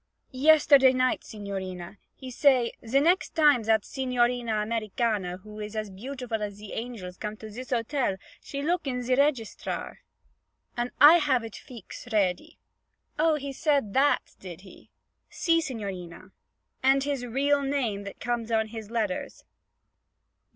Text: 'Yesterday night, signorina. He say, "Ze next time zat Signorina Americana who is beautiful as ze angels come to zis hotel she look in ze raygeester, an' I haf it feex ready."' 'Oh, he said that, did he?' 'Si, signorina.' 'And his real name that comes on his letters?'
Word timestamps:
'Yesterday 0.31 0.93
night, 0.93 1.23
signorina. 1.23 1.99
He 2.15 2.31
say, 2.31 2.71
"Ze 2.87 2.99
next 2.99 3.35
time 3.35 3.63
zat 3.63 3.85
Signorina 3.85 4.59
Americana 4.59 5.37
who 5.37 5.59
is 5.59 5.77
beautiful 5.91 6.41
as 6.41 6.55
ze 6.55 6.73
angels 6.73 7.17
come 7.17 7.37
to 7.37 7.51
zis 7.51 7.69
hotel 7.69 8.17
she 8.41 8.63
look 8.63 8.87
in 8.87 9.03
ze 9.03 9.13
raygeester, 9.13 9.97
an' 10.75 10.89
I 10.99 11.19
haf 11.19 11.43
it 11.43 11.53
feex 11.55 12.07
ready."' 12.11 12.57
'Oh, 13.19 13.35
he 13.35 13.53
said 13.53 13.93
that, 13.93 14.33
did 14.39 14.61
he?' 14.61 14.89
'Si, 15.29 15.61
signorina.' 15.61 16.31
'And 16.81 17.03
his 17.03 17.23
real 17.23 17.61
name 17.61 18.01
that 18.05 18.19
comes 18.19 18.51
on 18.51 18.69
his 18.69 18.89
letters?' 18.89 19.43